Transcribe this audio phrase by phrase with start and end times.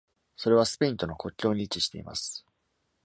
[0.35, 2.43] それはスペインとの国境に位置しています。